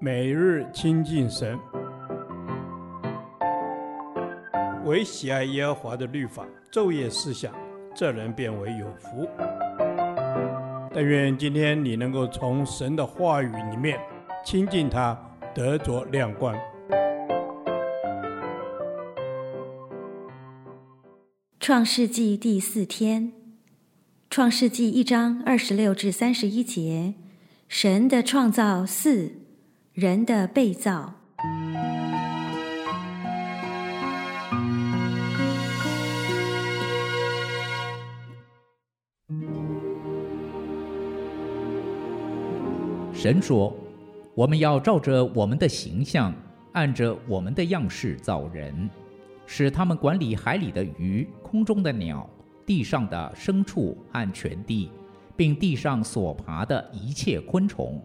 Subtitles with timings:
[0.00, 1.58] 每日亲近神，
[4.84, 7.54] 唯喜爱耶和华的律法，昼夜思想，
[7.94, 9.28] 这人便为有福。
[10.92, 13.98] 但愿今天你能够从神的话语里面
[14.44, 15.18] 亲近他，
[15.54, 16.54] 得着亮光。
[21.58, 23.32] 创世纪第四天，
[24.28, 27.14] 创世纪一章二十六至三十一节，
[27.68, 29.32] 神的创造四，
[29.94, 31.14] 人的被造。
[43.12, 43.72] 神说
[44.34, 46.34] ：“我们要照着我们的形象，
[46.72, 48.90] 按着我们的样式造人。”
[49.46, 52.28] 使他们管理海里的鱼、空中的鸟、
[52.66, 54.90] 地上的牲畜和全地，
[55.36, 58.04] 并地上所爬的一切昆虫。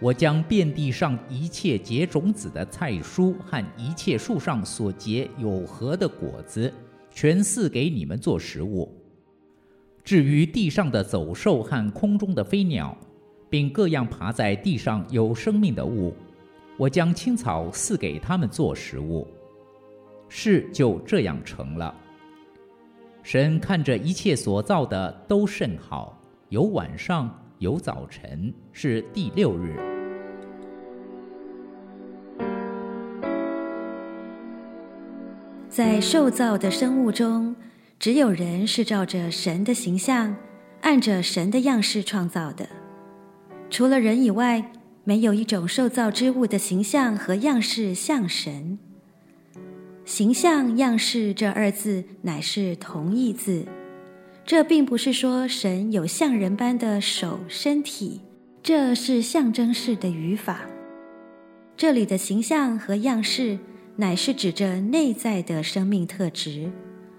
[0.00, 6.72] 我将遍地上一切结种子的菜蔬和一切树上所结有核的果子，
[7.10, 8.90] 全赐给你们做食物。
[10.02, 12.96] 至于地上的走兽和空中的飞鸟，
[13.50, 16.14] 并各样爬在地上有生命的物，
[16.78, 19.28] 我将青草赐给他们做食物。
[20.30, 21.94] 事就这样成了。”
[23.22, 29.76] 神看着一切所造的都甚好，有晚上，有早晨，是第六日。
[35.68, 37.54] 在受造的生物中，
[37.98, 40.34] 只有人是照着神的形象，
[40.80, 42.66] 按着神的样式创造的。
[43.68, 44.72] 除了人以外，
[45.04, 48.78] 没有一种受造之物的形象和样式像神。
[50.06, 53.66] 形象样式这二字乃是同义字，
[54.44, 58.20] 这并不是说神有像人般的手身体，
[58.62, 60.62] 这是象征式的语法。
[61.76, 63.58] 这里的形象和样式
[63.96, 66.70] 乃是指着内在的生命特质，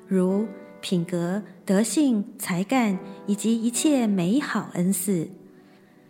[0.07, 0.45] 如
[0.81, 5.29] 品格、德性、才干以及一切美好恩赐。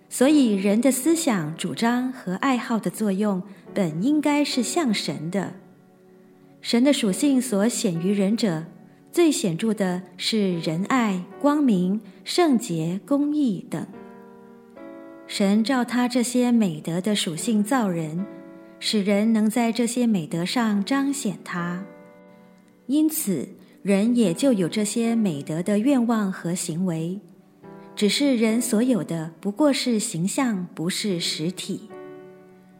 [0.09, 3.41] 所以人的思想、主张和爱好的作用，
[3.73, 5.53] 本应该是像神的。
[6.61, 8.65] 神的属性所显于人者，
[9.11, 13.85] 最显著的是仁爱、光明、圣洁、公义等。
[15.27, 18.25] 神照他这些美德的属性造人，
[18.79, 21.83] 使人能在这些美德上彰显他。
[22.87, 23.49] 因此，
[23.83, 27.19] 人也就有这些美德的愿望和行为。
[27.95, 31.89] 只是人所有的不过是形象，不是实体。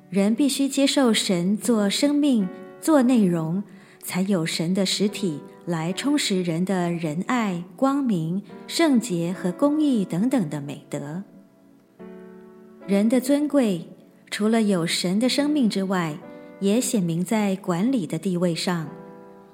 [0.09, 2.47] 人必须接受神做生命。
[2.81, 3.61] 做内容，
[4.01, 11.23] 才有神的实体来充实人的仁爱、光明、圣洁和公义等等的美德。
[12.87, 13.87] 人的尊贵，
[14.29, 16.17] 除了有神的生命之外，
[16.59, 18.87] 也显明在管理的地位上，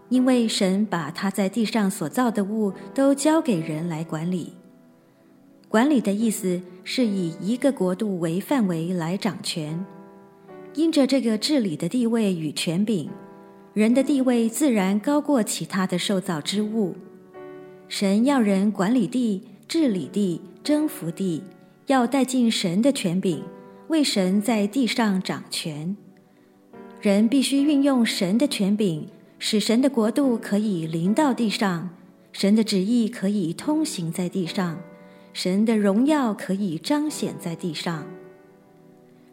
[0.09, 4.53] 因为神把他在地上所造的物都交给人来管理。
[5.67, 9.85] 管理的意思是以一个国度为范围来掌权。
[10.73, 13.09] 因着这个治理的地位与权柄，
[13.77, 16.95] 人的地位自然高过其他的受造之物。
[17.87, 21.43] 神要人管理地、治理地、征服地，
[21.85, 23.43] 要带进神的权柄，
[23.89, 25.95] 为神在地上掌权。
[26.99, 29.05] 人必须运用神的权柄，
[29.37, 31.91] 使神的国度可以临到地上，
[32.31, 34.79] 神的旨意可以通行在地上，
[35.33, 38.07] 神的荣耀可以彰显在地上。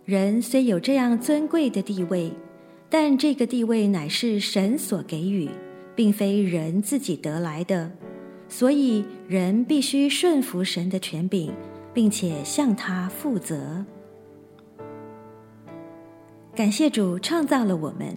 [0.05, 2.31] 人虽有这样尊贵的地位，
[2.97, 5.51] 但这个地位乃是神所给予，
[5.97, 7.91] 并非人自己得来的，
[8.49, 11.53] 所以人必须顺服神的权柄，
[11.93, 13.85] 并且向他负责。
[16.55, 18.17] 感谢主创造了我们，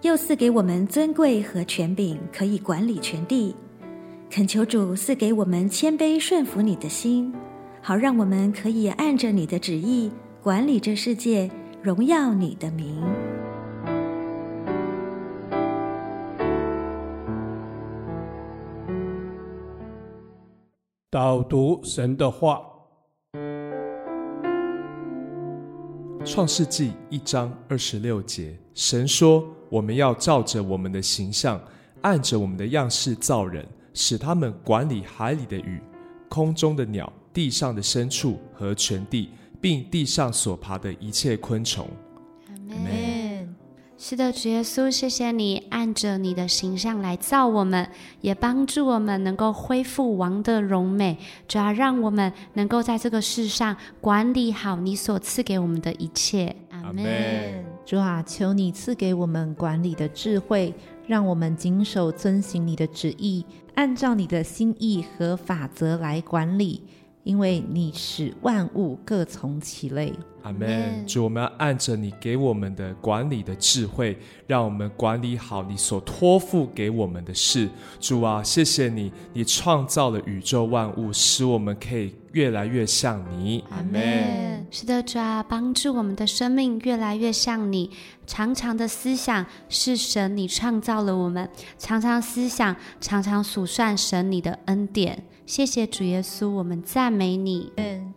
[0.00, 3.54] 又赐给我们尊贵和权柄，可以管理全地。
[4.30, 7.30] 恳求主赐给我们谦卑顺服你的心，
[7.82, 10.10] 好让我们可以按着你的旨意。
[10.42, 11.50] 管理这世界，
[11.82, 13.04] 荣耀你的名。
[21.14, 22.60] 导读神的话，
[26.24, 31.60] 《创世纪》一章二十六节，神说：“我们要照着我们的形象，
[32.00, 35.80] 按着我们的样式造人，使他们管理海里的鱼、
[36.28, 39.30] 空中的鸟、地上的牲畜和全地，
[39.60, 41.88] 并地上所爬的一切昆虫。
[44.06, 47.88] 是的，主耶稣，谢谢你按着你的形象来造我们，
[48.20, 51.16] 也帮助我们能够恢复王的荣美，
[51.48, 56.54] 主要让我们能够在这个世上管理好你所赐给我们的一切。
[56.68, 57.64] 阿门。
[57.86, 60.74] 主啊，求你赐给我们管理的智慧，
[61.06, 63.42] 让我们谨守遵行你的旨意，
[63.74, 66.82] 按照你的心意和法则来管理，
[67.24, 70.12] 因为你使万物各从其类。
[70.42, 71.06] 阿门。
[71.06, 74.16] 主，我们要按着你给我们的管理的智慧，
[74.46, 77.68] 让我们管理好你所托付给我们的事。
[77.98, 83.64] 主啊，谢谢你，你创造了宇宙万物，使我们可以越来越像你。
[83.70, 84.66] 阿门。
[84.70, 87.90] 是的，主啊，帮助我们的生命越来越像你。
[88.26, 91.48] 常常的思想是神，你创造了我们，
[91.78, 95.24] 常常思想，常常数算神你的恩典。
[95.46, 97.70] 谢谢主耶稣，我们赞美你。
[97.76, 98.14] 嗯。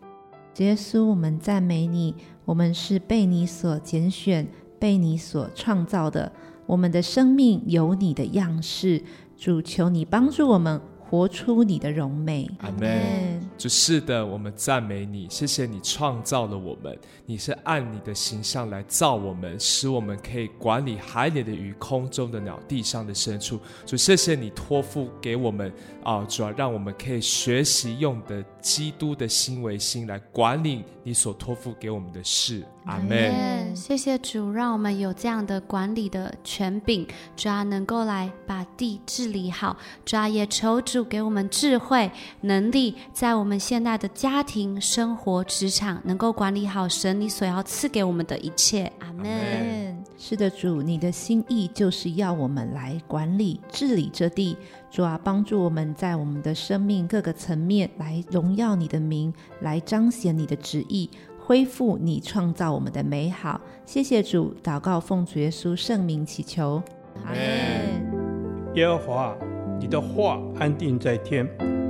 [0.58, 2.16] 耶稣，我们赞美你。
[2.46, 4.48] 我们是被你所拣选、
[4.80, 6.32] 被你所创造的。
[6.66, 9.04] 我们的生命有你的样式。
[9.38, 10.82] 主，求你帮助我们。
[11.10, 13.47] 活出你的荣美，阿门。
[13.58, 23.60] 主，是的，我们赞美你，谢谢你创造了我们，你是按你的形象来造我们，使我们可以管理海里的鱼、空中的鸟、地上的牲畜。
[23.86, 25.74] 主，谢谢你托付给我们
[26.04, 32.66] 啊，主要让我们可以学习用的基督的心为心来管理你所托付给我们的事。
[32.84, 33.74] 阿门。
[33.74, 39.78] 谢谢主，让我们有这样的管理的权柄，主啊能够来把地治理好。
[40.04, 42.12] 主啊也求主给我们智慧、
[42.42, 48.92] 能力，在我们现在的家庭、生活、职场，能够管理好神你所要赐给我们的一切。
[49.00, 50.04] 阿门。
[50.18, 54.58] 是的，主，你的心意就是要我们来管理、治理这地。
[54.90, 61.10] 主啊，帮助我们在我们的生命各个层面来荣耀你的名，来彰显你的旨意。
[61.40, 66.84] 恢复你创造我们的美好，谢谢主，祷告奉主耶稣圣名祈求，
[67.24, 68.76] 阿门。
[68.76, 69.38] 耶和华，
[69.80, 71.48] 你的话安定在天，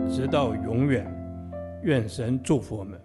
[0.07, 1.11] 直到永远。
[1.81, 2.99] 愿神祝福我们。